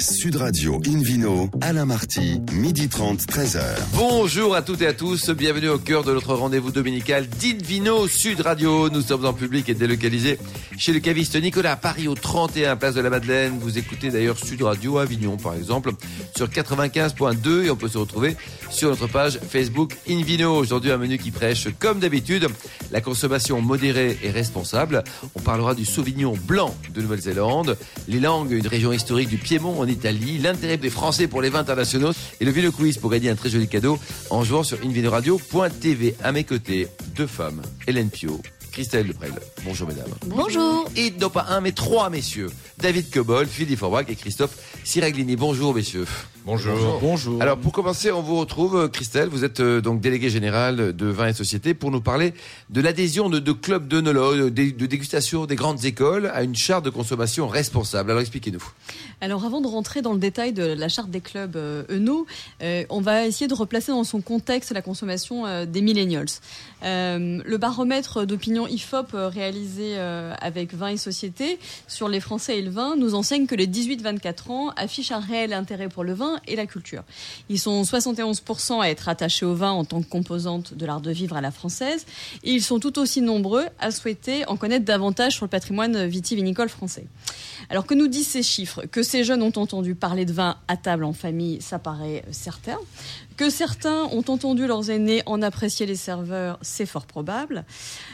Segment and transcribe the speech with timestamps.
[0.00, 3.60] Sud Radio Invino, Alain Marty, midi 30, 13h.
[3.94, 8.40] Bonjour à toutes et à tous, bienvenue au cœur de notre rendez-vous dominical d'Invino Sud
[8.42, 8.90] Radio.
[8.90, 10.38] Nous sommes en public et délocalisés
[10.76, 13.58] chez le caviste Nicolas à Paris au 31 place de la Madeleine.
[13.60, 15.90] Vous écoutez d'ailleurs Sud Radio Avignon par exemple
[16.36, 18.36] sur 95.2 et on peut se retrouver
[18.70, 20.54] sur notre page Facebook Invino.
[20.54, 22.46] Aujourd'hui un menu qui prêche comme d'habitude
[22.92, 25.02] la consommation modérée et responsable.
[25.34, 27.76] On parlera du Sauvignon blanc de Nouvelle-Zélande,
[28.06, 31.60] les langues, une région historique du Piémont en Italie, l'intérêt des Français pour les vins
[31.60, 32.70] internationaux et le Vino
[33.00, 33.98] pour gagner un très joli cadeau
[34.30, 36.14] en jouant sur invinoradio.tv.
[36.22, 38.40] À mes côtés, deux femmes, Hélène Pio,
[38.78, 39.32] Christelle Leprel.
[39.64, 40.06] Bonjour mesdames.
[40.26, 40.88] Bonjour.
[40.94, 42.48] Et non pas un, mais trois messieurs.
[42.78, 45.34] David Cobol, Philippe Forbach et Christophe Siraglini.
[45.34, 46.06] Bonjour messieurs.
[46.46, 46.98] Bonjour.
[47.00, 47.42] Bonjour.
[47.42, 51.06] Alors pour commencer, on vous retrouve, euh, Christelle, vous êtes euh, donc déléguée générale de
[51.06, 52.32] Vin et Société pour nous parler
[52.70, 56.84] de l'adhésion de, de clubs d'œnologues, de, de dégustation des grandes écoles à une charte
[56.84, 58.12] de consommation responsable.
[58.12, 58.62] Alors expliquez-nous.
[59.20, 62.26] Alors avant de rentrer dans le détail de la charte des clubs euh, Eno,
[62.62, 66.28] euh, on va essayer de replacer dans son contexte la consommation euh, des millennials.
[66.84, 72.58] Euh, le baromètre d'opinion IFOP euh, réalisé euh, avec Vin et Société sur les Français
[72.58, 76.14] et le vin nous enseigne que les 18-24 ans affichent un réel intérêt pour le
[76.14, 77.02] vin et la culture.
[77.48, 81.10] Ils sont 71% à être attachés au vin en tant que composante de l'art de
[81.10, 82.06] vivre à la française
[82.44, 86.68] et ils sont tout aussi nombreux à souhaiter en connaître davantage sur le patrimoine vitivinicole
[86.68, 87.06] français.
[87.70, 90.76] Alors que nous disent ces chiffres Que ces jeunes ont entendu parler de vin à
[90.76, 92.78] table en famille, ça paraît certain.
[93.36, 97.64] Que certains ont entendu leurs aînés en apprécier les serveurs, c'est fort probable.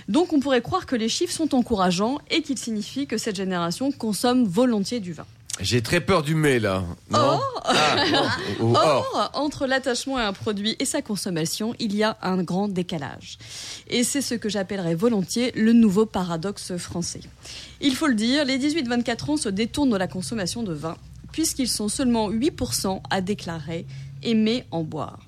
[0.09, 3.93] Donc on pourrait croire que les chiffres sont encourageants et qu'ils signifient que cette génération
[3.93, 5.27] consomme volontiers du vin.
[5.61, 6.83] J'ai très peur du mais là.
[7.11, 7.97] Non Or, Ah,
[8.61, 8.73] or.
[9.15, 13.39] Or, entre l'attachement à un produit et sa consommation, il y a un grand décalage.
[13.89, 17.21] Et c'est ce que j'appellerais volontiers le nouveau paradoxe français.
[17.81, 20.97] Il faut le dire, les 18-24 ans se détournent de la consommation de vin,
[21.33, 23.87] puisqu'ils sont seulement 8% à déclarer
[24.23, 25.21] aimer en boire.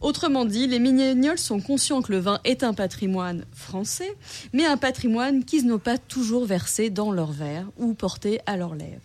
[0.00, 4.16] Autrement dit, les millennials sont conscients que le vin est un patrimoine français,
[4.52, 8.74] mais un patrimoine qu'ils n'ont pas toujours versé dans leur verre ou porté à leurs
[8.74, 9.02] lèvres.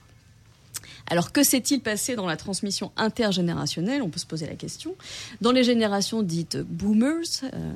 [1.07, 4.01] Alors que s'est-il passé dans la transmission intergénérationnelle?
[4.01, 4.95] On peut se poser la question.
[5.41, 7.73] Dans les générations dites boomers, euh,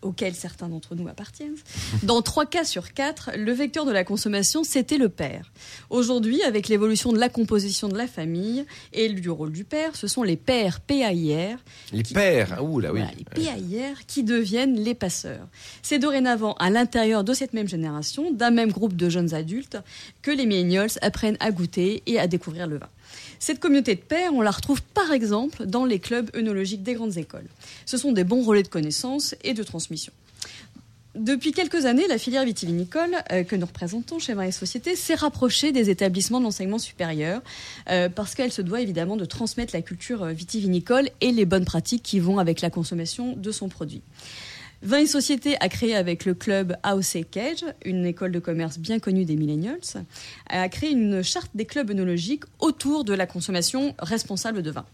[0.00, 1.56] auxquelles certains d'entre nous appartiennent,
[2.02, 5.52] dans trois cas sur quatre, le vecteur de la consommation, c'était le père.
[5.90, 10.06] Aujourd'hui, avec l'évolution de la composition de la famille et du rôle du père, ce
[10.06, 11.58] sont les pères PAIR
[11.92, 12.54] Les pères.
[12.56, 13.00] Ah, Ouh là oui.
[13.00, 15.46] voilà, les PAIR qui deviennent les passeurs.
[15.82, 19.76] C'est dorénavant à l'intérieur de cette même génération, d'un même groupe de jeunes adultes,
[20.22, 22.88] que les millennials apprennent à goûter et à découvrir le vin.
[23.38, 27.16] Cette communauté de pairs, on la retrouve par exemple dans les clubs œnologiques des grandes
[27.18, 27.48] écoles.
[27.86, 30.12] Ce sont des bons relais de connaissances et de transmission.
[31.14, 35.14] Depuis quelques années, la filière vitivinicole euh, que nous représentons chez Vin et Société s'est
[35.14, 37.42] rapprochée des établissements d'enseignement supérieur
[37.90, 41.66] euh, parce qu'elle se doit évidemment de transmettre la culture euh, vitivinicole et les bonnes
[41.66, 44.00] pratiques qui vont avec la consommation de son produit.
[44.82, 48.98] Vin et Société a créé avec le club AOC Cage, une école de commerce bien
[48.98, 49.78] connue des millennials,
[50.48, 54.84] a créé une charte des clubs œnologiques autour de la consommation responsable de vin.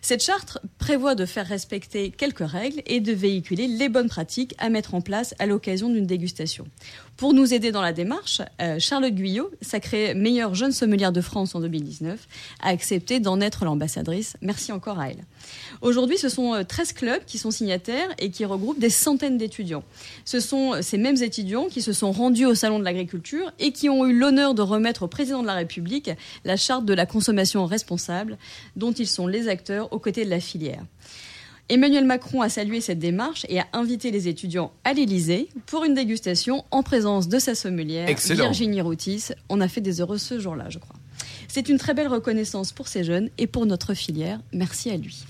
[0.00, 4.70] Cette charte prévoit de faire respecter quelques règles et de véhiculer les bonnes pratiques à
[4.70, 6.66] mettre en place à l'occasion d'une dégustation.
[7.16, 11.54] Pour nous aider dans la démarche, euh, Charlotte Guyot, sacrée meilleure jeune sommelière de France
[11.54, 12.26] en 2019,
[12.60, 14.36] a accepté d'en être l'ambassadrice.
[14.40, 15.24] Merci encore à elle.
[15.80, 19.84] Aujourd'hui, ce sont euh, 13 clubs qui sont signataires et qui regroupent des centaines d'étudiants.
[20.24, 23.70] Ce sont euh, ces mêmes étudiants qui se sont rendus au Salon de l'Agriculture et
[23.70, 26.10] qui ont eu l'honneur de remettre au président de la République
[26.44, 28.38] la charte de la consommation responsable
[28.74, 30.82] dont ils sont les acteurs aux côtés de la filière.
[31.70, 35.94] Emmanuel Macron a salué cette démarche et a invité les étudiants à l'Élysée pour une
[35.94, 38.44] dégustation en présence de sa sommelière, Excellent.
[38.44, 39.28] Virginie Routis.
[39.48, 40.96] On a fait des heureux ce jour-là, je crois.
[41.48, 44.40] C'est une très belle reconnaissance pour ces jeunes et pour notre filière.
[44.52, 45.24] Merci à lui.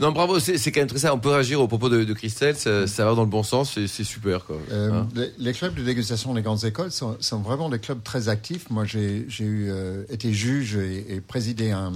[0.00, 1.14] Non, bravo, c'est quand même très ça.
[1.14, 3.74] On peut réagir au propos de, de Christelle, ça, ça va dans le bon sens,
[3.74, 4.44] c'est c'est super.
[4.44, 4.56] Quoi.
[4.72, 8.02] Euh, Hein les, les clubs de dégustation des grandes écoles sont, sont vraiment des clubs
[8.02, 8.70] très actifs.
[8.70, 11.92] Moi, j'ai j'ai eu, euh, été juge et, et présidé un,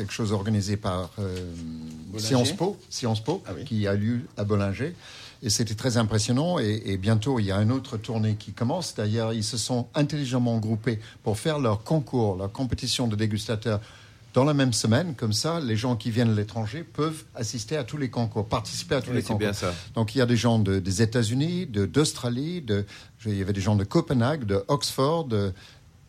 [0.00, 1.36] quelque chose organisé par euh,
[2.18, 3.64] Sciences Po, Sciences Po Ah oui.
[3.64, 4.94] qui a lieu à Bollinger.
[5.42, 6.58] Et c'était très impressionnant.
[6.58, 8.94] Et, et bientôt, il y a une autre tournée qui commence.
[8.94, 13.80] D'ailleurs, ils se sont intelligemment groupés pour faire leur concours, leur compétition de dégustateurs
[14.32, 15.14] dans la même semaine.
[15.16, 18.94] Comme ça, les gens qui viennent de l'étranger peuvent assister à tous les concours, participer
[18.96, 19.38] à tous Oui, les concours.
[19.38, 19.74] bien ça.
[19.94, 22.84] Donc il y a des gens de- des États-Unis, d'Australie, de,
[23.26, 25.52] il y avait des gens de Copenhague, de Oxford, de-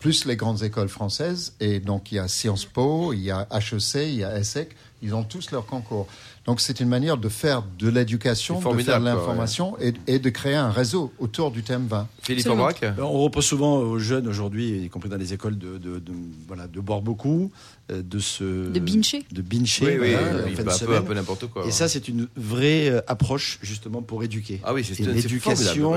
[0.02, 1.54] plus les grandes écoles françaises.
[1.62, 4.76] Et donc il y a Sciences Po, il y a HEC, il y a ESSEC
[5.02, 6.08] Ils ont tous leur concours.
[6.48, 10.30] Donc c'est une manière de faire de l'éducation, de faire de l'information et, et de
[10.32, 12.08] créer un réseau autour du thème vin.
[12.24, 12.64] Philippe Absolument.
[12.64, 16.00] Aubrac Ben, On repose souvent aux jeunes aujourd'hui, y compris dans les écoles, de, de,
[16.00, 16.12] de-
[16.48, 17.52] voilà, de boire beaucoup,
[17.92, 19.24] euh, de se De bincher.
[19.32, 20.98] de bincher, Oui, oui, voilà, de peut un peu, semaine.
[20.98, 21.68] un peu n'importe quoi.
[21.68, 24.62] Et ça, c'est une vraie euh, approche justement pour éduquer.
[24.64, 25.94] Ah oui, c'est l'éducation.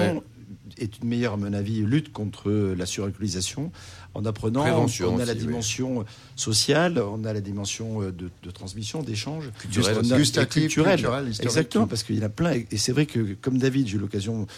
[0.77, 3.73] Est une meilleure, à mon avis, lutte contre la suralcoolisation
[4.15, 4.63] en apprenant.
[4.63, 5.39] Prévention on a aussi, la oui.
[5.39, 6.05] dimension
[6.37, 10.97] sociale, on a la dimension euh, de, de transmission, d'échange, Culturelle Gustative, culturelle.
[10.97, 11.29] culturelle.
[11.41, 12.53] Exactement, parce qu'il y en a plein.
[12.53, 14.49] Et et c'est vrai que, comme David, j'ai eu l'occasion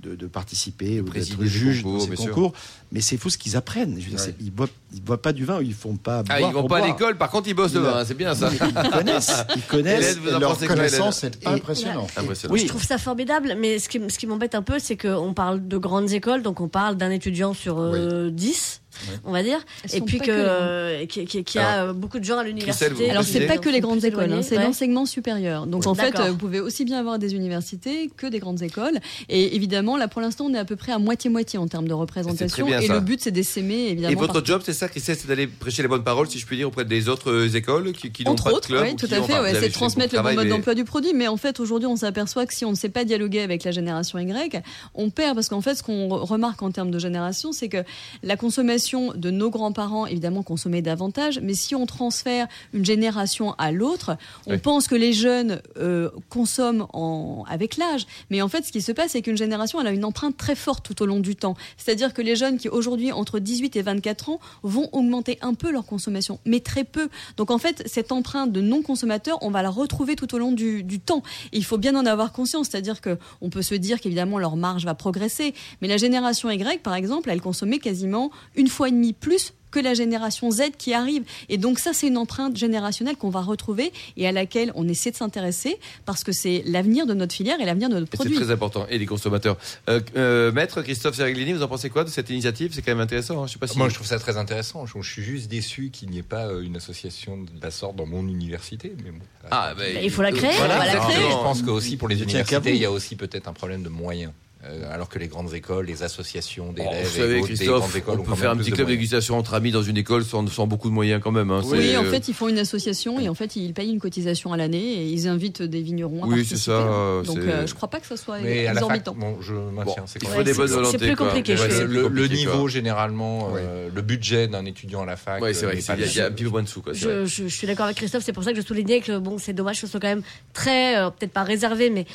[0.00, 2.26] de, de participer ou d'être juge concours, dans ces sûr.
[2.34, 2.52] concours.
[2.92, 3.96] Mais c'est fou ce qu'ils apprennent.
[3.98, 4.24] Je veux dire, Ouais.
[4.26, 6.22] c'est- ils boivent, ils boivent pas du vin, ils font pas.
[6.28, 8.14] Ah, boire ils vont pas à l'école, par contre ils bossent le Ils- vin, c'est
[8.14, 8.50] bien ça.
[8.52, 8.58] Ils
[8.90, 10.16] connaissent, ils Hélène, connaissent.
[10.18, 12.10] vous Et en leur pensez quoi, Hélène connaissance est impressionnante.
[12.16, 12.54] Impressionnant.
[12.54, 12.60] Oui.
[12.60, 15.66] Je trouve ça formidable, mais ce qui, ce qui m'embête un peu, c'est qu'on parle
[15.66, 18.82] de grandes écoles, donc on parle d'un étudiant sur euh, 10,
[19.24, 21.92] on va dire, Elles et puis que, que les- euh, qui, qui- qui a euh,
[21.92, 23.10] beaucoup de gens à l'université.
[23.10, 24.64] Alors c'est pas que les grandes écoles, hein, c'est ouais.
[24.64, 25.66] l'enseignement supérieur.
[25.66, 28.98] Donc en fait, euh, vous pouvez aussi bien avoir des universités que des grandes écoles.
[29.28, 31.94] Et évidemment, là pour l'instant, on est à peu près à moitié-moitié en termes de
[31.94, 32.66] représentation.
[32.66, 32.94] bien, et ça.
[32.94, 34.12] le but, c'est d'essaimer évidemment.
[34.12, 36.46] Et votre par- job, c'est ça, Christelle, c'est d'aller prêcher les bonnes paroles, si je
[36.46, 38.82] puis dire, auprès des autres écoles qui, qui n'ont Entre pas de autres, club.
[38.84, 41.12] oui, ou tout à fait, c'est de transmettre le bon mode d'emploi du produit.
[41.14, 43.70] Mais en fait, aujourd'hui, on s'aperçoit que si on ne sait pas dialoguer avec la
[43.70, 44.62] génération Y,
[44.94, 47.78] on perd parce qu'en fait, ce qu'on re- remarque en termes de génération, c'est que
[48.22, 53.72] la consommation de nos grands-parents, évidemment, consommait davantage, mais si on transfère une génération à
[53.72, 54.16] l'autre,
[54.46, 54.58] on Oui.
[54.58, 58.06] pense que les jeunes euh, consomment en, avec l'âge.
[58.30, 60.54] Mais en fait, ce qui se passe, c'est qu'une génération, elle a une empreinte très
[60.54, 61.54] forte tout au long du temps.
[61.76, 65.70] C'est-à-dire que les jeunes qui aujourd'hui, entre 18 et 24 ans, vont augmenter un peu
[65.70, 67.08] leur consommation, mais très peu.
[67.36, 70.82] Donc en fait, cette empreinte de non-consommateur, on va la retrouver tout au long du,
[70.82, 71.22] du temps.
[71.52, 74.56] Et il faut bien en avoir conscience, c'est-à-dire que on peut se dire qu'évidemment leur
[74.56, 78.90] marge va progresser, mais la génération Y, par exemple, elle consommait quasiment une fois et
[78.90, 81.24] demie plus que la génération Z qui arrive.
[81.50, 85.10] Et donc ça, c'est une empreinte générationnelle qu'on va retrouver et à laquelle on essaie
[85.10, 85.76] de s'intéresser
[86.06, 88.36] parce que c'est l'avenir de notre filière et l'avenir de notre Et C'est produit.
[88.36, 88.86] très important.
[88.88, 89.58] Et les consommateurs.
[89.90, 92.70] Euh, euh, Maître Christophe Seriglini, vous en pensez quoi de cette initiative?
[92.72, 93.42] C'est quand même intéressant.
[93.42, 93.76] Hein je sais pas si.
[93.76, 94.86] Moi, je trouve ça très intéressant.
[94.86, 97.96] Je, je suis juste déçu qu'il n'y ait pas euh, une association de la sorte
[97.96, 98.94] dans mon université.
[99.04, 99.18] Mais bon,
[99.50, 101.16] Ah, bah, Il faut la créer, Voilà, on va la créer.
[101.28, 103.88] Je pense que aussi pour les universités, il y a aussi peut-être un problème de
[103.90, 104.32] moyens.
[104.68, 107.54] Euh, alors que les grandes écoles, les associations Oh, d'élèves vous et savez, autres des
[107.54, 110.24] Christophe, grandes écoles on peut faire un petit club dégustation entre amis dans une école
[110.24, 111.50] sans, sans beaucoup de moyens quand même.
[111.50, 111.60] hein.
[111.66, 114.52] Oui, en euh, fait, ils font une association et en fait, ils payent une cotisation
[114.52, 116.56] à l'année et ils invitent des vignerons à Oui, participer.
[116.58, 119.14] c'est ça, Donc, euh, je crois pas que ça soit Mais à la fac, exorbitant.
[119.16, 120.02] bon, je maintiens.
[120.06, 120.98] c'est il quand faut même- des Ouais, bonnes c'est- volontés.
[120.98, 122.68] c'est plus compliqué, le, le niveau quoi.
[122.68, 125.40] généralement, euh, le budget d'un étudiant à la fac.
[125.42, 125.76] Ouais, c'est vrai.
[125.78, 125.84] Il
[126.16, 126.34] y, a- un même.
[126.34, 126.82] petit peu moins de sous.
[126.82, 126.92] Quoi.
[126.92, 129.38] Je, je- je suis d'accord avec Christophe, c'est pour ça que je soulignais que bon,
[129.38, 130.22] c'est dommage que ce soit quand même
[130.52, 132.06] très, peut-être pas réservé, mais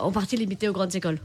[0.00, 1.18] en partie limité aux grandes écoles.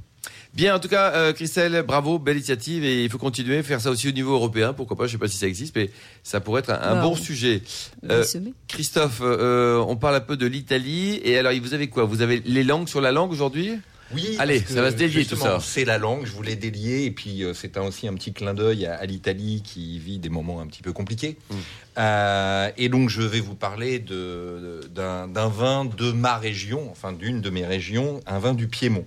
[0.54, 3.92] Bien, en tout cas, euh, Christelle, bravo, belle initiative et il faut continuer, faire ça
[3.92, 4.74] aussi au niveau européen.
[4.74, 5.92] Pourquoi pas Je sais pas si ça existe, mais
[6.24, 7.62] ça pourrait être un, un Bah, bon on- sujet.
[8.10, 8.24] Euh.
[8.68, 12.06] Christophe, euh, on parle un peu de l'Italie et alors vous avez quoi?
[12.06, 13.74] Vous avez les langues sur la langue aujourd'hui?
[14.14, 15.60] Oui, Allez, ça va se délier, tout ça.
[15.62, 18.54] C'est la langue, je voulais délier, et puis euh, c'est un- aussi un petit clin
[18.54, 21.36] d'œil à, à l'Italie qui vit des moments un petit peu compliqués.
[21.50, 21.56] Mm.
[21.98, 26.88] Euh, et donc je vais vous parler de- de- d'un d'un vin de ma région,
[26.90, 29.06] enfin d'une de mes régions, un vin du Piémont.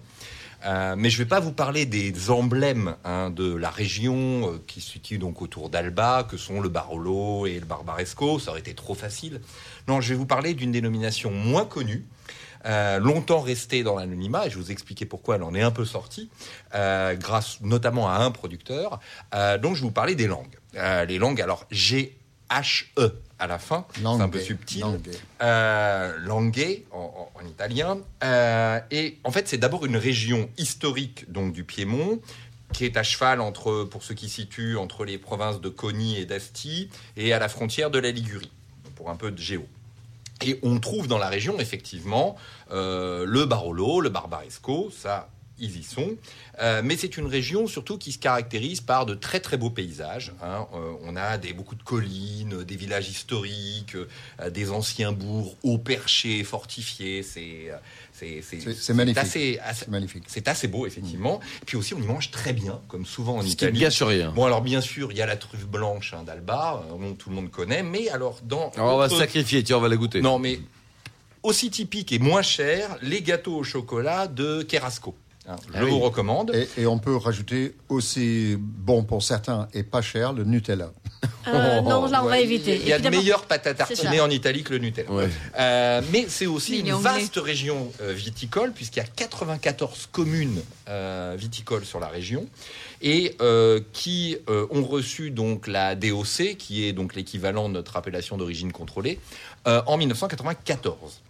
[0.64, 4.62] Euh, mais je ne vais pas vous parler des emblèmes hein, de la région euh,
[4.66, 8.38] qui se situent donc autour d'Alba, que sont le Barolo et le Barbaresco.
[8.38, 9.40] Ça aurait été trop facile.
[9.88, 12.04] Non, je vais vous parler d'une dénomination moins connue,
[12.66, 15.84] euh, longtemps restée dans l'anonymat, et je vous expliquer pourquoi elle en est un peu
[15.84, 16.30] sortie,
[16.72, 19.00] grâce notamment à un producteur.
[19.32, 20.58] Donc je vais vous parler des langues.
[20.74, 23.86] Les langues, alors G-H-E à la fin,
[24.18, 25.10] c'est un peu subtil langue.
[25.42, 27.98] euh, Langhe en, en- en italien.
[28.22, 32.20] Euh, et en fait, c'est d'abord une région historique donc du Piémont
[32.72, 36.24] qui est à cheval entre, pour ceux qui situent entre les provinces de Coni et
[36.26, 38.52] d'Asti et à la frontière de la Ligurie,
[38.94, 39.66] pour un peu de géo.
[40.42, 42.36] Et on trouve dans la région effectivement
[42.70, 45.28] euh, le Barolo, le Barbaresco, ça
[45.60, 46.16] ils y sont.
[46.60, 50.32] Euh, mais c'est une région surtout qui se caractérise par de très très beaux paysages.
[50.42, 50.66] hein.
[50.74, 55.78] Euh, on a des, beaucoup de collines, des villages historiques, euh, des anciens bourgs hauts
[55.78, 57.22] perchés, fortifiés.
[57.22, 57.76] C'est euh,
[58.12, 59.16] c'est magnifique.
[59.22, 60.24] assez- assez- C'est magnifique.
[60.26, 61.40] c'est assez beau effectivement.
[61.64, 63.80] Puis aussi on y mange très bien, comme souvent en Ce qui ne Italie.
[63.80, 64.30] gâche rien.
[64.32, 66.82] Bon alors bien sûr il y a la truffe blanche hein, d'Alba,
[67.18, 69.96] tout le monde connaît, mais alors dans Alors, on va sacrifier, tiens, on va la
[69.96, 70.20] goûter.
[70.20, 70.60] non, mais
[71.42, 75.14] aussi typique et moins cher, les gâteaux au chocolat de Kerasco.
[75.68, 75.90] Je Ah oui.
[75.90, 76.52] vous recommande.
[76.54, 80.90] Et, et on peut rajouter aussi bon pour certains et pas cher le Nutella.
[81.48, 82.76] Euh, non, là, on va éviter.
[82.80, 85.10] Il y a de meilleures pâtes à tartiner en Italie que le Nutella.
[85.10, 85.28] Ouais.
[85.58, 91.34] Euh, mais c'est aussi une vaste région euh, viticole, puisqu'il y a 94 communes euh,
[91.38, 92.46] viticoles sur la région,
[93.02, 97.96] et euh, qui euh, ont reçu donc la DOC, qui est donc l'équivalent de notre
[97.96, 99.18] appellation d'origine contrôlée,
[99.66, 101.20] euh, en 1994.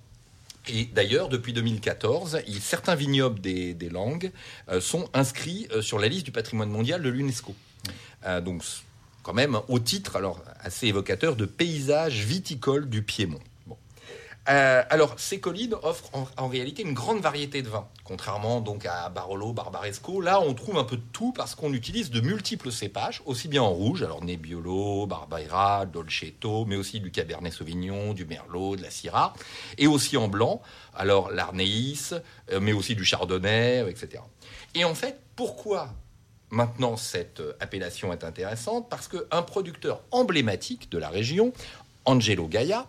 [0.73, 4.31] Et d'ailleurs, depuis 2014, il- certains vignobles des, langues
[4.69, 7.55] euh, sont inscrits euh, sur la liste du patrimoine mondial de l'UNESCO.
[8.27, 8.63] Euh, donc,
[9.23, 13.41] quand même, au titre, alors assez évocateur, de paysage viticole du Piémont.
[14.49, 17.87] Euh, alors, ces collines offrent en, réalité une grande variété de vins.
[18.05, 22.11] Contrairement donc à Barolo, Barbaresco, là on trouve un peu de tout parce qu'on utilise
[22.11, 27.53] de multiples cépages, aussi bien en rouge, alors Nebbiolo, Barbera, Dolcetto, mais aussi du Cabernet
[27.53, 29.35] Sauvignon, du Merlot, de la Syrah,
[29.79, 30.63] et aussi en blanc,
[30.95, 32.15] alors l'Arnéis,
[32.51, 34.23] euh, mais aussi du Chardonnay, euh, etc.
[34.75, 35.91] Et en fait, pourquoi
[36.53, 38.89] Maintenant, cette appellation est intéressante?
[38.91, 41.53] Parce qu'un producteur emblématique de la région,
[42.05, 42.87] Angelo Gaia,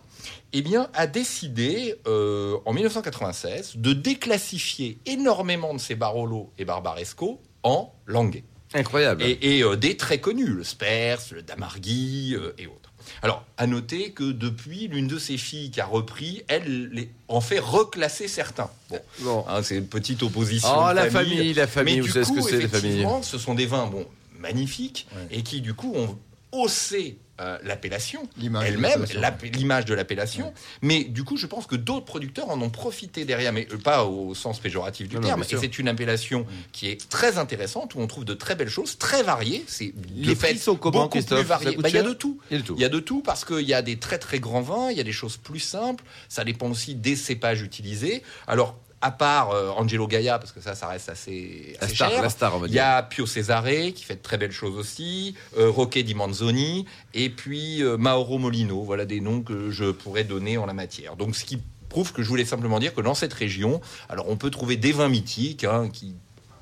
[0.52, 7.40] eh bien, a décidé euh, en 1996 de déclassifier énormément de ses Barolo et Barbaresco
[7.62, 8.44] en Languet.
[8.74, 9.22] Incroyable.
[9.22, 12.90] Et, et, euh, des très connus, le Spers, le Damargui euh, et autres.
[13.20, 17.40] Alors, à noter que depuis, l'une de ses filles qui a repris, elle les- en
[17.40, 18.70] fait reclasser certains.
[18.88, 19.44] Bon, Bon.
[19.48, 20.68] hein, c'est une petite opposition.
[20.74, 23.06] Oh, de la famille, la famille, Mais vous du savez ce que c'est, les familles.
[23.22, 24.06] ce sont des vins bon,
[24.38, 25.38] magnifiques Ouais.
[25.38, 26.16] et qui, du coup, ont
[26.52, 29.04] haussé euh, l'appellation L'image de elle-même,
[29.52, 30.52] l'image de l'appellation.
[30.80, 34.04] Mais du coup, je pense que d'autres producteurs en ont profité derrière, mais euh, pas
[34.04, 35.42] au sens péjoratif du Non, terme.
[35.42, 38.98] Et c'est une appellation qui est très intéressante, où on trouve de très belles choses,
[38.98, 39.64] très variées.
[39.66, 42.38] C'est Les prix sont comment, beaucoup Christophe Bah, Il y a cher de tout.
[42.50, 42.74] Il y a de tout.
[42.76, 44.96] Il y a de tout parce qu'il y a des très très grands vins, il
[44.96, 48.22] y a des choses plus simples, ça dépend aussi des cépages utilisés.
[48.46, 52.22] Alors, à part euh, Angelo Gaia, parce que ça, ça reste assez, La star, cher.
[52.22, 54.76] la star, on va Il y a Pio Cesare qui fait de très belles choses
[54.78, 58.82] aussi, euh, Roque di Manzoni et puis euh, Mauro Molino.
[58.82, 61.16] Voilà des noms que je pourrais donner en la matière.
[61.16, 64.36] Donc, ce qui prouve que je voulais simplement dire que dans cette région, alors on
[64.36, 66.14] peut trouver des vins mythiques hein, qui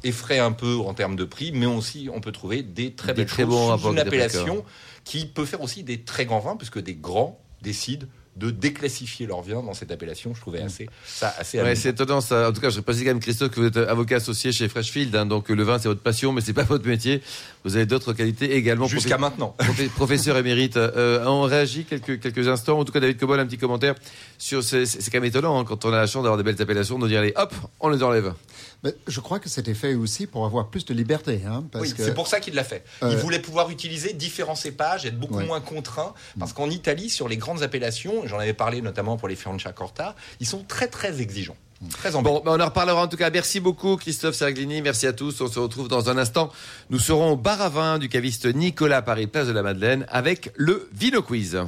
[0.03, 3.23] effraient un peu en termes de prix, mais aussi on peut trouver des très Des
[3.23, 4.65] belles très choses bons sous rapports une appellation
[5.05, 8.07] qui peut faire aussi des très grands vins, puisque des grands décident
[8.37, 10.35] de déclassifier leur vin dans cette appellation.
[10.35, 12.49] Je trouvais assez, ça assez Ouais, c'est étonnant ça.
[12.49, 15.15] En tout cas, je précise quand même, Christophe, que vous êtes avocat associé chez Freshfield.
[15.17, 17.23] hein, donc le vin, c'est votre passion, mais c'est pas votre métier.
[17.65, 18.87] Vous avez d'autres qualités également.
[18.87, 19.57] Jusqu'à maintenant.
[19.97, 22.79] Professeur émérite, euh, on réagit quelques, quelques instants.
[22.79, 23.95] En tout cas, David Cobol, un petit commentaire
[24.39, 24.63] sur.
[24.63, 26.99] C'est c'est quand même étonnant hein, quand on a la chance d'avoir des belles appellations,
[26.99, 28.33] de dire allez, hop, on les enlève.
[28.83, 31.43] Mais je crois que c'était fait aussi pour avoir plus de liberté.
[31.47, 32.85] Hein, parce Oui, que c'est pour ça qu'il l'a fait.
[33.03, 35.47] Il Euh, voulait pouvoir utiliser différents cépages, être beaucoup Ouais.
[35.47, 39.37] moins contraint, parce qu'en Italie, sur les grandes appellations, j'en avais parlé notamment pour les
[39.37, 41.57] Franciacorta, ils sont très très exigeants,
[41.91, 42.37] très embêtants.
[42.37, 43.31] Bon, ben, on en reparlera en tout cas.
[43.31, 44.81] Merci beaucoup, Christophe Serglini.
[44.83, 45.41] Merci à tous.
[45.41, 46.51] On se retrouve dans un instant.
[46.89, 50.53] Nous serons au bar à vin du caviste Nicolas Paris, place de la Madeleine, avec
[50.57, 51.59] le Vino Quiz.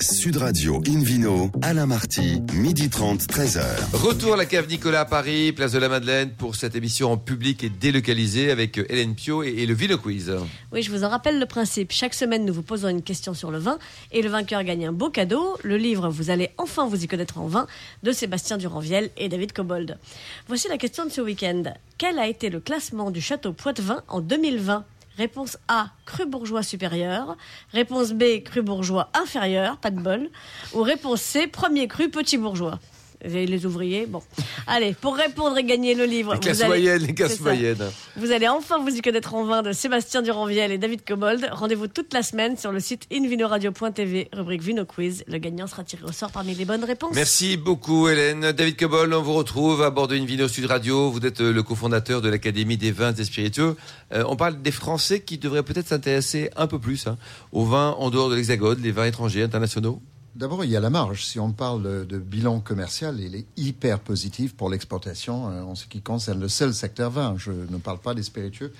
[0.00, 3.62] Sud Radio Invino, Alain Marty, midi 30, 13h.
[3.94, 7.16] Retour à la cave Nicolas à Paris, place de la Madeleine, pour cette émission en
[7.16, 10.32] public et délocalisée avec Hélène Pio et, et le Vino Quiz.
[10.72, 11.90] Oui, je vous en rappelle le principe.
[11.90, 13.78] Chaque semaine, nous vous posons une question sur le vin
[14.12, 15.56] et le vainqueur gagne un beau cadeau.
[15.64, 17.66] Le livre Vous allez enfin vous y connaître en vin
[18.04, 19.98] de Sébastien Duranviel et David Cobold.
[20.46, 21.64] Voici la question de ce week-end.
[21.98, 24.84] Quel a été le classement du château Poitevin en 2020
[25.18, 27.36] Réponse A, cru bourgeois supérieur.
[27.72, 30.30] Réponse B, cru bourgeois inférieur, pas de bol.
[30.74, 32.78] Ou réponse C, premier cru petit bourgeois.
[33.24, 34.22] Les ouvriers, bon.
[34.66, 37.90] Allez, pour répondre et gagner le livre, Les vous allez- les moyennes.
[38.16, 41.48] vous allez enfin vous y connaître en vin de Sébastien Duranviel et David Cobold.
[41.52, 45.24] Rendez-vous toute la semaine sur le site invinoradio.tv, rubrique Vino Quiz.
[45.26, 47.14] Le gagnant sera tiré au sort parmi les bonnes réponses.
[47.14, 48.52] Merci beaucoup Hélène.
[48.52, 51.10] David Cobol, on vous retrouve à bord de Invino Sud Radio.
[51.10, 53.76] Vous êtes euh, le cofondateur de l'Académie des vins et spiritueux.
[54.12, 57.16] Euh, on parle des Français qui devraient peut-être s'intéresser un peu plus hein,
[57.52, 60.00] aux vins en dehors de l'Hexagone, les vins étrangers, internationaux.
[60.38, 61.24] D'abord, il y a la marge.
[61.24, 65.86] Si on parle de, bilan commercial, il est hyper positif pour l'exportation euh, en ce
[65.86, 67.34] qui concerne le seul secteur vin.
[67.36, 68.72] Je ne parle pas des spiritueux,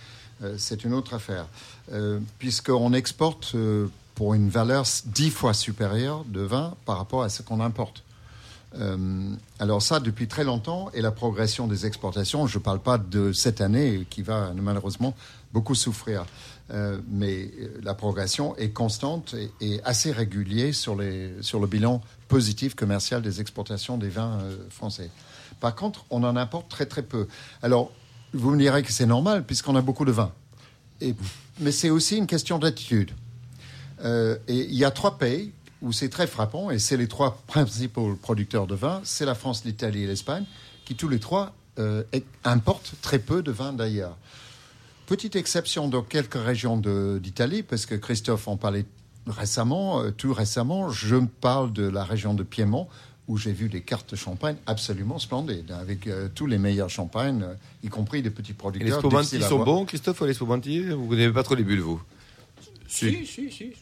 [0.45, 1.49] euh, c'est une autre affaire.
[1.93, 3.57] Euh, Puisqu'on exporte
[4.15, 8.05] pour une valeur dix fois supérieure de vin par rapport à ce qu'on importe.
[9.59, 13.33] Alors ça, depuis très longtemps, et la progression des exportations, je ne parle pas de
[13.33, 15.15] cette année qui va malheureusement
[15.53, 16.27] beaucoup souffrir,
[16.71, 23.23] Euh, mais euh, la progression est constante et, assez régulière sur, le bilan positif commercial
[23.23, 25.11] des exportations des vins euh, français.
[25.61, 27.27] Par contre, on en importe très très peu.
[27.63, 27.91] Alors,
[28.35, 30.31] vous me direz que c'est normal puisqu'on a beaucoup de vin.
[31.01, 31.15] Et,
[31.61, 33.13] mais c'est aussi une question d'attitude.
[34.05, 38.15] Et il y a trois pays où c'est très frappant, et c'est les trois principaux
[38.15, 40.45] producteurs de vin, c'est la France, l'Italie et l'Espagne,
[40.85, 41.53] qui tous les trois
[42.45, 44.17] importent très peu de vin d'ailleurs.
[45.09, 48.85] Petite exception dans quelques régions d'Italie, parce que Christophe en parlait
[49.27, 50.91] récemment, euh, tout récemment.
[50.91, 52.89] Je me parle de la région de Piémont,
[53.27, 57.43] où j'ai vu des cartes de champagne absolument splendides, avec euh, tous les meilleurs champagnes,
[57.43, 58.99] euh, y compris des petits Et les producteurs.
[59.01, 62.03] Spumanti sont bons, Christophe, les Spumanti Vous n'aimez pas trop les bulles, vous?
[62.87, 63.51] Si, si, si.
[63.51, 63.73] Si,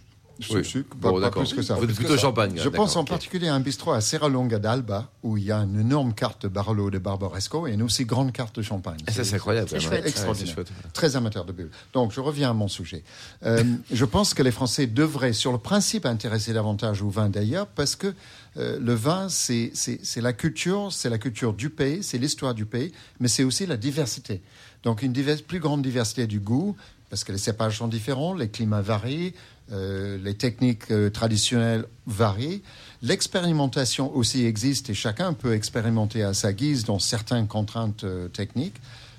[0.51, 0.85] Oui.
[0.97, 1.75] Bon, pas, plus que ça.
[1.77, 2.23] Vous que plutôt ça.
[2.23, 5.53] champagne, Je d'accord, pense en particulier à un bistrot à Serralonga d'Alba, où il y
[5.53, 8.99] a une énorme carte de Barolo de Barbaresco et une aussi grande carte de champagne.
[9.07, 9.69] Ah, Ça, c'est incroyable.
[9.71, 10.07] C'est chouette.
[10.07, 10.55] Extraordinaire.
[10.55, 10.69] chouette.
[10.93, 11.71] Très amateur de bulles.
[11.95, 13.03] Donc, je reviens à mon sujet.
[13.45, 13.63] Euh,
[13.93, 17.97] je pense que les Français devraient, sur le principe, intéresser davantage au vin d'ailleurs, parce
[17.97, 18.15] que
[18.59, 19.73] euh, le vin, c'est
[20.17, 23.77] la culture, c'est la culture du pays, c'est l'histoire du pays, mais c'est aussi la
[23.77, 24.43] diversité.
[24.83, 26.77] Donc, une divers- plus grande diversité du goût,
[27.11, 29.33] parce que les cépages sont différents, les climats varient,
[29.73, 32.63] euh, les techniques euh, traditionnelles varient.
[33.03, 38.77] L'expérimentation aussi existe et chacun peut expérimenter à sa guise dans certaines contraintes euh, techniques.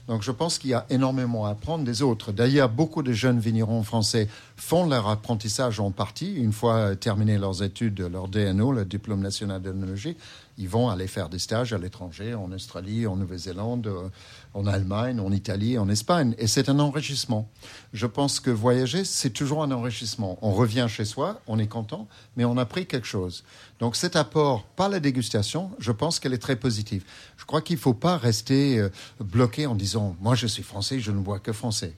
[0.07, 2.31] Donc je pense qu'il y a énormément à apprendre des autres.
[2.31, 6.33] D'ailleurs, beaucoup de jeunes vignerons français font leur apprentissage en partie.
[6.35, 10.15] Une fois terminé leurs études, leur DNO, le diplôme national d'œnologie,
[10.57, 14.09] ils vont aller faire des stages à l'étranger, en Australie, en Nouvelle-Zélande, euh,
[14.53, 16.33] en Allemagne, en Italie, en Espagne.
[16.39, 17.49] Et c'est un enrichissement.
[17.93, 20.39] Je pense que voyager, c'est toujours un enrichissement.
[20.41, 23.43] On revient chez soi, on est content, mais on a pris quelque chose.
[23.79, 27.03] Donc cet apport par la dégustation, je pense qu'elle est très positive.
[27.37, 30.99] Je crois qu'il ne faut pas rester euh, bloqué en disant, moi je suis français,
[30.99, 31.93] je ne bois que français.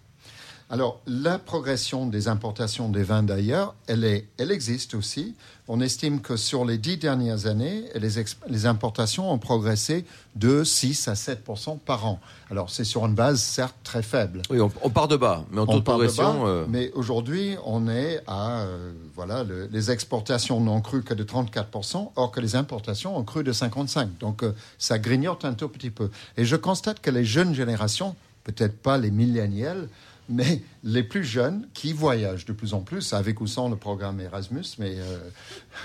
[0.71, 5.33] Alors, la progression des importations des vins d'ailleurs, elle, est, elle existe aussi.
[5.67, 11.13] On estime que sur les dix dernières années, les, importations ont progressé de 6 à
[11.13, 12.19] 7% par an.
[12.51, 14.43] Alors, c'est sur une base certes très faible.
[14.51, 16.43] Oui, on, on part de bas, mais en taux On de progression.
[16.43, 21.15] bas, euh, mais aujourd'hui, on est à euh, voilà, le- les exportations n'ont cru que
[21.15, 25.53] de 34 or que les importations ont cru de 55 Donc, euh, ça grignote un
[25.53, 26.11] tout petit peu.
[26.37, 29.87] Et je constate que les jeunes générations, peut-être pas les millénials,
[30.29, 34.19] mais les plus jeunes qui voyagent de plus en plus, avec ou sans le programme
[34.21, 35.17] Erasmus, mais euh,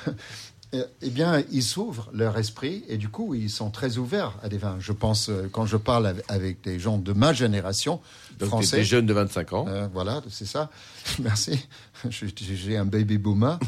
[0.75, 4.49] euh, eh bien, ils s'ouvrent leur esprit et du coup, ils sont très ouverts à
[4.49, 4.77] des vins.
[4.81, 8.01] Je pense, euh, quand je parle avec- des gens de ma génération,
[8.39, 9.67] donc français, des jeunes de 25 ans.
[9.69, 10.71] euh, voilà, c'est ça.
[11.21, 11.67] Merci.
[12.11, 13.59] J'ai un baby boomer.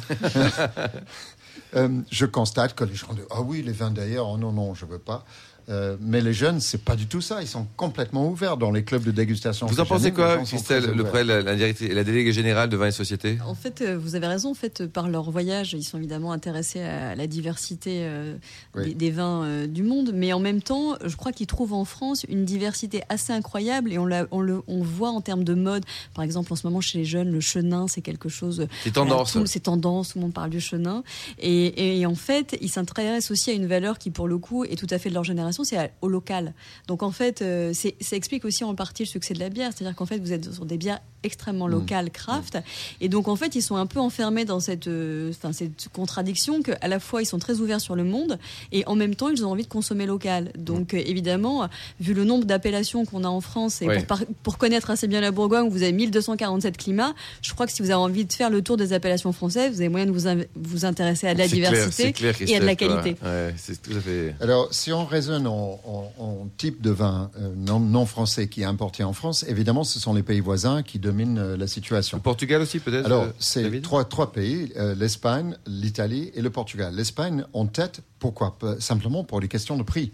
[1.75, 4.75] Euh, je constate que les gens disent Ah oui, les vins d'ailleurs, oh non, non,
[4.75, 5.25] je veux pas.
[5.69, 7.43] Euh, mais les jeunes, c'est pas du tout ça.
[7.43, 9.67] Ils sont complètement ouverts dans les clubs de dégustation.
[9.67, 11.11] Vous en pensez quoi, Christelle très Le ouverts.
[11.13, 13.39] prêt, la, la, déléguée générale de Vin et Société?
[13.45, 14.51] En fait, euh, vous avez raison.
[14.51, 18.37] En fait, par leur voyage, ils sont évidemment intéressés à la diversité euh,
[18.77, 18.85] Oui.
[18.91, 21.85] des, des vins euh, du monde, mais en même temps, je crois qu'ils trouvent en
[21.85, 25.55] France une diversité assez incroyable et on, la- on le on voit en termes de
[25.55, 25.85] mode.
[26.15, 28.69] Par exemple, en ce moment, chez les jeunes, le chenin, c'est quelque chose.
[28.85, 29.33] C'est tendance.
[29.33, 31.03] tout- c'est tendance, tout le monde parle du chenin.
[31.41, 34.77] Et, et en fait, ils s'intéressent aussi à une valeur qui, pour le coup, est
[34.77, 36.55] tout à fait de leur génération, c'est au local.
[36.89, 39.73] Donc en fait, euh, ça explique aussi en partie le succès de la bière.
[39.73, 42.59] C'est-à-dire qu'en fait, vous êtes sur des bières extrêmement locales, craft.
[43.01, 46.63] Et donc en fait, ils sont un peu enfermés dans cette, euh, enfin, cette contradiction
[46.63, 48.39] qu'à la fois, ils sont très ouverts sur le monde
[48.73, 50.51] et en même temps, ils ont envie de consommer local.
[50.57, 51.69] Donc euh, évidemment,
[52.01, 55.21] vu le nombre d'appellations qu'on a en France et pour, par- pour connaître assez bien
[55.21, 58.51] la Bourgogne, vous avez 1247 climats, je crois que si vous avez envie de faire
[58.51, 61.39] le tour des appellations françaises, vous avez moyen de vous, in- vous intéresser à de
[61.39, 63.15] la clair, diversité clair, et à de la qualité.
[63.15, 63.29] quoi.
[63.29, 64.35] Ouais, c'est tout à fait.
[64.41, 68.63] Alors, si on raisonne en, en- en type de vin euh, non, non français qui
[68.63, 72.19] est importé en France, évidemment, ce sont les pays voisins qui dominent euh, la situation.
[72.19, 76.51] Le Portugal aussi, peut-être Alors, euh, c'est trois, trois pays, euh, l'Espagne, l'Italie et le
[76.51, 76.95] Portugal.
[76.95, 80.13] L'Espagne en tête, pourquoi Simplement pour les questions de prix.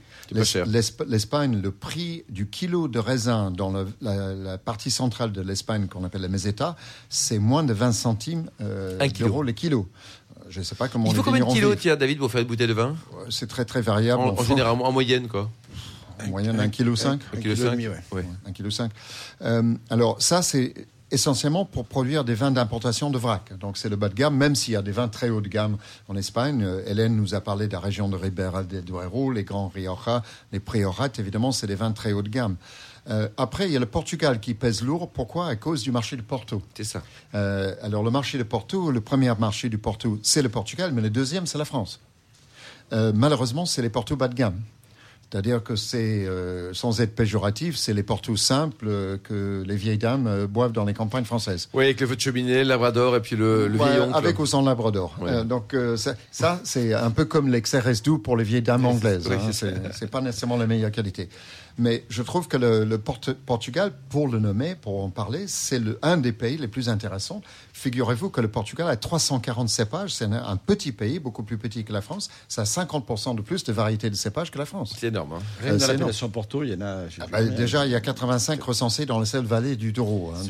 [1.07, 5.87] L'Espagne, le prix du kilo de raisin dans le- la, la partie centrale de l'Espagne,
[5.87, 6.77] qu'on appelle la meseta,
[7.09, 9.88] c'est moins de 20 centimes euh, d'euros le kilo.
[10.49, 12.47] Je ne sais pas comment Il faut combien de kilos, tiens, David, pour faire une
[12.49, 12.97] bouteille de vin?
[13.31, 14.23] C'est très très variable.
[14.23, 15.51] En, en général, en moyenne, quoi.
[16.23, 17.21] en moyenne, un kilo cinq.
[17.33, 18.01] Un Un kilo kilo et cinq demi, ouais.
[18.12, 18.25] Ouais.
[18.47, 18.91] Un kilo cinq.
[19.43, 20.75] Euh, alors ça, c'est
[21.12, 23.57] essentiellement pour produire des vins d'importation de vrac.
[23.59, 25.48] Donc c'est le bas de gamme, même s'il y a des vins très haut de
[25.48, 25.77] gamme
[26.09, 26.62] en Espagne.
[26.64, 30.22] Euh, Hélène nous a parlé de la région de Ribera del Duero, les grands Rioja,
[30.53, 32.57] les Priorat, évidemment, c'est des vins très haut de gamme.
[33.11, 35.11] Euh, après, il y a le Portugal qui pèse lourd.
[35.11, 35.48] Pourquoi?
[35.48, 36.62] À cause du marché de Porto.
[36.75, 37.03] C'est ça.
[37.35, 41.03] Euh, alors le marché de Porto, le premier marché du Porto, c'est le Portugal, mais
[41.03, 42.01] le deuxième, c'est la France.
[42.92, 44.61] Euh, malheureusement, c'est les Porto bas de gamme.
[45.33, 49.97] C'est-à-dire que c'est, euh, sans être péjoratif, c'est les Porto simples euh, que les vieilles
[49.97, 51.71] dames euh, boivent dans les campagnes françaises.
[51.73, 54.45] Oui, avec le feu de cheminée, le labrador et puis le, le Ouais, avec ou
[54.45, 55.16] sans labrador.
[55.23, 55.31] Ouais.
[55.31, 58.85] Euh, donc euh, ça, ça, c'est un peu comme l'XRS doux pour les vieilles dames
[58.85, 59.27] anglaises.
[59.27, 59.53] oui, hein.
[59.92, 61.31] c'est pas nécessairement la meilleure qualité.
[61.79, 66.33] Mais je trouve que le, Portugal, pour le nommer, pour en parler, c'est un des
[66.33, 67.41] pays les plus intéressants.
[67.73, 70.15] Figurez-vous que le Portugal a 340 cépages.
[70.15, 72.31] C'est un, un petit pays, beaucoup plus petit que la France.
[72.49, 74.95] Ça a 50% de plus de variétés de cépages que la France.
[74.99, 75.33] C'est énorme.
[75.35, 75.39] hein.
[75.61, 77.05] Rien que Euh, dans l'appellation Porto, il y en a.
[77.21, 80.33] Ah bah, déjà, il y a 85 recensés dans la seule vallée du Douro.
[80.37, 80.43] hein.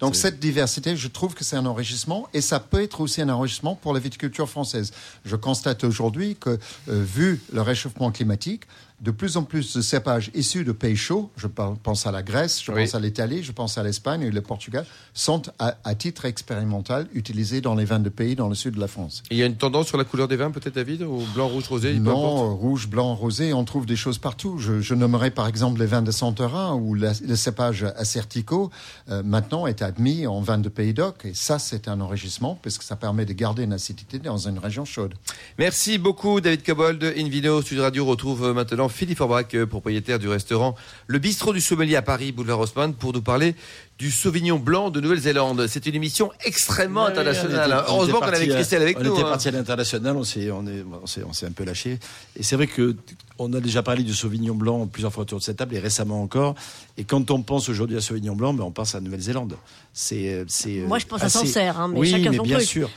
[0.00, 3.28] Donc cette diversité, je trouve que c'est un enrichissement et ça peut être aussi un
[3.28, 4.92] enrichissement pour la viticulture française.
[5.24, 8.62] Je constate aujourd'hui que, euh, vu le réchauffement climatique,
[9.00, 12.62] de plus en plus de cépages issus de pays chauds, je pense à la Grèce,
[12.64, 12.82] je Oui.
[12.84, 14.84] pense à l'Italie, je pense à l'Espagne et le Portugal,
[15.14, 18.80] sont à, à titre expérimental utilisés dans les vins de pays dans le sud de
[18.80, 19.22] la France.
[19.30, 21.68] Il y a une tendance sur la couleur des vins, peut-être, David Ou blanc, rouge,
[21.68, 21.94] rosé.
[21.98, 24.58] Non, rouge, blanc, rosé, on trouve des choses partout.
[24.58, 28.70] Je, je nommerai par exemple les vins de Santorin où la- le cépage Acertico
[29.10, 32.78] euh, maintenant est admis en vin de Pays d'Oc et ça c'est un enrichissement parce
[32.78, 35.14] que ça permet de garder une acidité dans une région chaude.
[35.58, 37.04] Merci beaucoup, David Cobold.
[37.16, 40.74] Invino Sud Radio retrouve euh, maintenant Philippe Orbach, euh, propriétaire du restaurant
[41.06, 43.54] Le Bistrot du Sommelier à Paris, boulevard Haussmann, pour nous parler
[43.98, 45.66] du Sauvignon blanc de Nouvelle-Zélande.
[45.66, 47.70] C'est une émission extrêmement internationale.
[47.70, 47.80] on hein.
[47.82, 49.12] était- on Heureusement qu'on avait à- Christelle avec on nous.
[49.14, 49.28] était hein.
[49.28, 51.98] parti à l'international, on s'est, on, est, on, s'est, on un peu lâché.
[52.36, 52.94] Et c'est vrai que
[53.40, 56.22] on a déjà parlé du Sauvignon blanc plusieurs fois autour de cette table et récemment
[56.22, 56.54] encore.
[56.96, 59.54] Et quand on pense aujourd'hui à Sauvignon blanc, ben on pense à Nouvelle-Zélande.
[59.92, 62.56] C'est, euh, c'est, Moi, je pense à Sancerre, hein, mais oui, chacun mais son bien
[62.56, 62.68] truc.
[62.68, 62.90] sûr.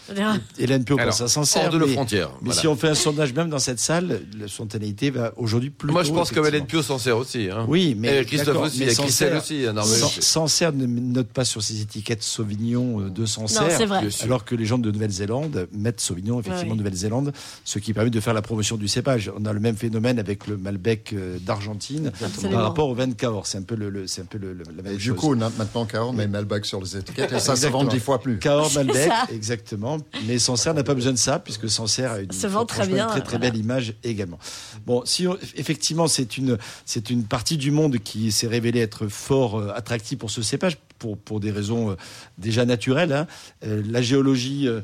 [0.60, 1.66] Hélène Pio pense à Sancerre.
[1.66, 2.62] hors de nos mais- frontières, Mais voilà.
[2.62, 6.04] si on fait un sondage même dans cette salle, la spontanéité va aujourd'hui plus Moi,
[6.04, 6.66] je pense comme Hélène.
[6.66, 7.50] Pio s'en sert aussi.
[7.52, 7.66] hein.
[7.68, 9.66] Oui, mais Et Christophe aussi, mais et Christelle Sancerre- aussi.
[9.68, 9.74] hein.
[9.74, 13.88] Non, mais- San- Sancerre ne note pas sur ses étiquettes Sauvignon euh, de Sancerre.
[13.88, 14.10] Non.
[14.24, 16.78] Alors que les gens de Nouvelle-Zélande mettent Sauvignon, effectivement, Oui.
[16.78, 17.32] Nouvelle-Zélande,
[17.66, 19.32] ce qui permet de faire la promotion du cépage.
[19.38, 22.12] On a le même phénomène avec le Malbec euh, d'Argentine
[22.52, 23.48] par rapport au vin de Cahors.
[23.48, 25.36] C'est un peu, le, le- c'est un peu le- le- la même Et du coup,
[25.36, 28.40] maintenant Cahors met Malbec sur les étiquettes et ça se vend dix fois plus.
[28.40, 29.28] Cahors Malbec, ça.
[29.32, 29.98] exactement.
[30.28, 32.96] Mais Sancerre n'a pas besoin de ça, puisque Sancerre a une, Se vend très franchement,
[32.96, 33.52] bien, une très très voilà.
[33.52, 34.40] belle image également.
[34.86, 39.08] Bon, si on- effectivement c'est une c'est une partie du monde qui s'est révélée être
[39.08, 40.78] fort euh, attractive pour ce cépage
[41.18, 41.96] pour des raisons euh,
[42.38, 43.12] déjà naturelles.
[43.12, 43.28] hein.
[43.66, 44.82] Euh, la géologie euh,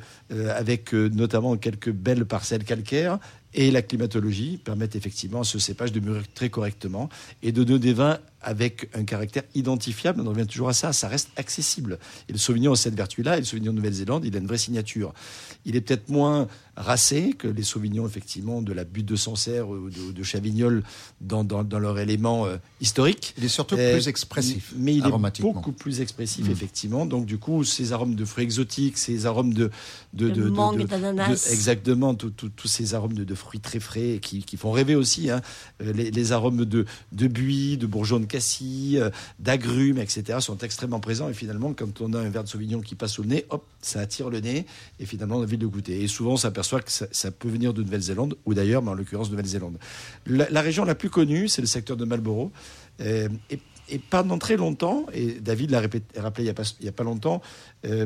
[0.55, 3.19] avec notamment quelques belles parcelles calcaires.
[3.57, 7.09] Et la climatologie permettent effectivement à ce cépage de mûrir très correctement
[7.41, 10.21] et de donner des vins avec un caractère identifiable.
[10.21, 11.97] On revient toujours à ça, ça reste accessible.
[12.29, 14.59] Et le Sauvignon a cette vertu-là, et le Sauvignon de Nouvelle-Zélande, il a une vraie
[14.59, 15.11] signature.
[15.65, 19.89] Il est peut-être moins racé que les Sauvignons, effectivement, de la butte de Sancerre ou
[19.89, 20.83] de, de Chavignol
[21.19, 23.33] dans, dans, dans leur élément euh, historique.
[23.39, 26.51] Il est surtout Euh, plus expressif, Mais il est beaucoup plus expressif, Mm.
[26.51, 27.05] effectivement.
[27.07, 29.71] Donc, du coup, ces arômes de fruits exotiques, ces arômes de.
[30.13, 31.47] de, De mangue, d'ananas.
[31.47, 34.95] de- Exactement, tous ces arômes de, de fruits très frais et qui, qui font rêver
[34.95, 35.29] aussi.
[35.29, 35.41] hein.
[35.81, 40.39] Euh, Les, arômes de, de buis, de bourgeons de cassis, euh, d'agrumes, etc.
[40.41, 41.29] sont extrêmement présents.
[41.29, 44.01] Et finalement, quand on a un verre de Sauvignon qui passe au nez, hop, ça
[44.01, 44.65] attire le nez.
[44.99, 46.03] Et finalement, on a envie de le goûter.
[46.03, 49.29] Et souvent, on s'aperçoit que ça, peut venir de Nouvelle-Zélande, ou d'ailleurs, mais en l'occurrence,
[49.29, 49.77] Nouvelle-Zélande.
[50.25, 52.51] La, la région la plus connue, c'est le secteur de Marlborough.
[53.01, 56.01] Euh, et, et pendant très longtemps, et David l'a rappelé
[56.39, 57.41] il n'y a, pas- a longtemps,
[57.85, 58.05] euh,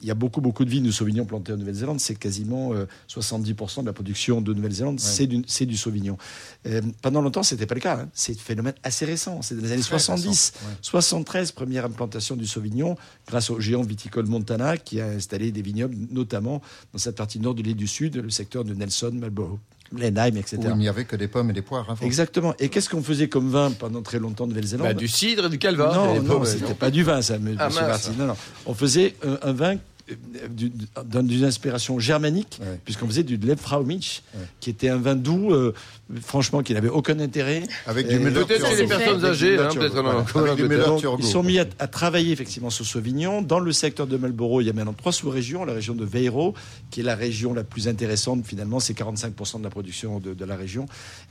[0.00, 2.00] il y a beaucoup, beaucoup de vignes de Sauvignon plantées en Nouvelle-Zélande.
[2.00, 6.18] C'est quasiment euh, 70% de la production de Nouvelle-Zélande, c'est du, c'est du Sauvignon.
[6.66, 7.98] Euh, pendant longtemps, c'était pas le cas.
[8.02, 8.08] hein.
[8.12, 9.40] C'est un phénomène assez récent.
[9.42, 10.26] C'est des années Très 70.
[10.28, 10.74] récent, ouais.
[10.82, 15.96] 73, première implantation du Sauvignon, grâce au géant viticole Montana, qui a installé des vignobles,
[16.10, 16.60] notamment
[16.92, 19.58] dans cette partie nord de l'île du Sud, le secteur de Nelson, Marlborough,
[19.92, 20.56] Blenheim, etc.
[20.58, 22.04] Où il n'y avait que des pommes et des poires avant.
[22.04, 22.54] Exactement.
[22.58, 24.86] Et qu'est-ce qu'on faisait comme vin pendant très longtemps en Nouvelle-Zélande?
[24.88, 25.92] Bah, du cidre et du calva.
[25.94, 26.74] non, les non, c'était non.
[26.74, 27.88] pas du vin, ça, me- Ah, monsieur mince.
[28.06, 28.10] Marty.
[28.18, 28.36] Non, non.
[28.66, 29.76] On faisait un, un vin euh,
[30.50, 32.78] d'une inspiration germanique, Ouais.
[32.84, 34.40] puisqu'on faisait du Lebfraumilch, Ouais.
[34.60, 35.72] qui était un vin doux, euh,
[36.20, 37.62] franchement, qui n'avait aucun intérêt.
[37.86, 40.54] Avec du Peut-être chez les personnes âgées, hein, peut-être voilà.
[41.18, 43.42] ils sont mis à, à travailler effectivement sur Sauvignon.
[43.42, 45.64] Dans le secteur de Marlborough, il y a maintenant trois sous-régions.
[45.64, 46.54] La région de Veiro,
[46.90, 50.44] qui est la région la plus intéressante finalement, c'est 45% de la production de, de
[50.44, 50.86] la région.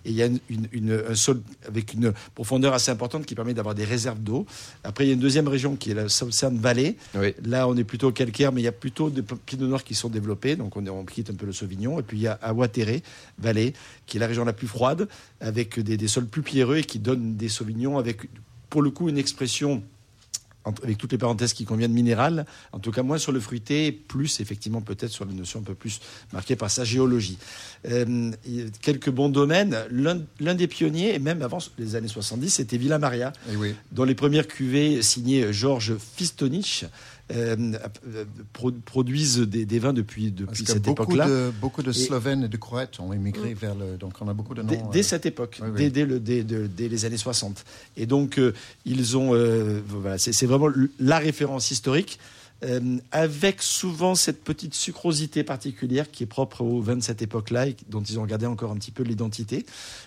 [0.06, 3.36] Et il y a une, une- une- un sol avec une profondeur assez importante qui
[3.36, 4.46] permet d'avoir des réserves d'eau.
[4.84, 6.96] Après, il y a une deuxième région qui est la Southern Valley.
[7.16, 7.34] Oui.
[7.46, 10.10] Là, on est plutôt calcaire, mais il y a plutôt des pinot noirs qui sont
[10.10, 10.56] développés.
[10.56, 12.00] Donc, on, quitte un peu le Sauvignon.
[12.00, 13.02] Et puis, il y a Awatere
[13.38, 13.74] Valley,
[14.06, 15.08] qui est la région la plus froide,
[15.40, 18.30] avec des, des sols plus pierreux et qui donne des Sauvignons avec,
[18.70, 19.84] pour le coup, une expression
[20.84, 24.40] avec toutes les parenthèses qui conviennent minéral, en tout cas moins sur le fruité, plus
[24.40, 26.00] effectivement peut-être sur les notions un peu plus
[26.34, 27.38] marquées par sa géologie.
[27.90, 29.78] Euh, a quelques bons domaines.
[29.90, 33.76] L'un des pionniers, et même avant les années 70, c'était Villa Maria, Eh oui.
[33.92, 36.86] dont les premières cuvées signées Georges Fistonich
[37.34, 37.78] euh,
[38.54, 41.28] pro- produisent des, des vins depuis, depuis cette époque-là.
[41.28, 43.98] de, beaucoup de Slovènes et de Croates ont émigré vers le.
[43.98, 44.68] Donc on a beaucoup de noms.
[44.70, 45.92] Dès, euh, dès cette époque, oui, oui.
[45.92, 47.64] Dès, dès le- les années 60.
[47.98, 48.54] Et donc, euh,
[48.86, 49.32] ils ont.
[49.88, 52.20] voilà, c'est vraiment la référence historique.
[52.64, 57.68] Euh, avec souvent cette petite sucrosité particulière qui est propre aux vins de cette époque-là
[57.68, 59.66] et dont ils ont gardé encore un petit peu l'identité.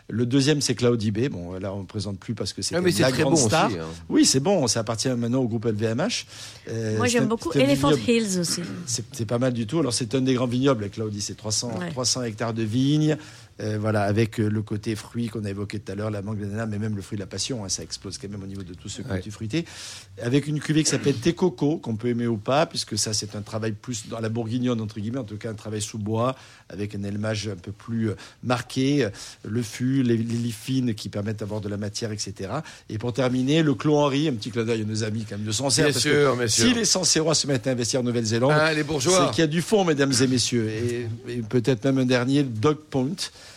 [0.09, 1.29] Le deuxième, c'est Cloudy Bay.
[1.29, 3.49] Bon, là, on ne présente plus parce que c'est Ah, c'est la très grande bon
[3.49, 3.67] star.
[3.71, 3.79] aussi.
[3.79, 3.87] hein.
[4.09, 4.67] Oui, c'est bon.
[4.67, 6.27] Ça appartient maintenant au groupe LVMH.
[6.69, 8.61] Euh, Moi, j'aime beaucoup Elephant vignoble- Hills aussi.
[8.87, 9.79] c'est pas mal du tout.
[9.81, 11.91] Alors c'est un des grands vignobles Claudie, c'est 300, Ouais.
[11.91, 13.17] 300 hectares de vignes.
[13.61, 16.41] Euh, voilà, avec euh, le côté fruit qu'on a évoqué tout à l'heure, la mangue,
[16.41, 18.65] l'ananas, mais même le fruit de la passion, hein, ça explose quand même au niveau
[18.65, 19.09] de tout ce Ouais.
[19.15, 19.65] culture fruité.
[20.21, 23.43] Avec une cuvée qui s'appelle Tecoco, qu'on peut aimer ou pas, puisque ça c'est un
[23.43, 26.35] travail plus dans la bourguignonne, entre guillemets, en tout cas un travail sous bois,
[26.69, 29.09] avec un élevage un peu plus euh, marqué,
[29.45, 32.51] le fût, les, les fines qui permettent d'avoir de la matière, etc.
[32.89, 35.47] Et pour terminer, le Clos Henri, un petit clin d'œil à nos amis quand même
[35.47, 35.85] de Sancerre.
[35.87, 36.47] Bien parce sûr, que.
[36.49, 39.27] Si les Sancerrois se mettent à investir en Nouvelle-Zélande, Ah, les bourgeois.
[39.29, 40.69] c'est qu'il y a du fond, mesdames et messieurs.
[40.69, 43.15] Et, et peut-être même un dernier, Dog Point,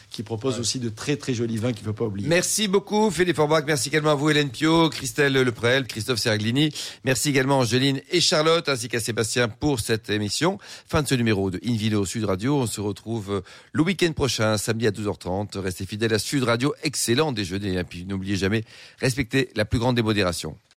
[0.09, 2.27] qui propose aussi de très très jolis vins qu'il ne faut pas oublier.
[2.27, 6.71] Merci beaucoup Philippe Forbach, merci également à vous Hélène Pio, Christelle Leprel, Christophe Seraglini,
[7.03, 10.59] merci également à Angeline et Charlotte ainsi qu'à Sébastien pour cette émission.
[10.87, 13.41] Fin de ce numéro de Invino Sud Radio, on se retrouve euh,
[13.73, 15.57] le week-end prochain, samedi à 12h30.
[15.59, 18.63] Restez fidèles à Sud Radio, excellent déjeuner et puis n'oubliez jamais,
[18.99, 20.57] respectez la plus grande démodération.